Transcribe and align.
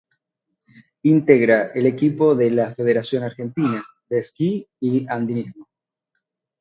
Integra 1.03 1.69
el 1.75 1.85
equipo 1.85 2.33
de 2.33 2.49
la 2.49 2.71
Federación 2.73 3.21
Argentina 3.21 3.85
de 4.09 4.23
Ski 4.23 4.67
y 4.79 5.05
Andinismo. 5.07 5.67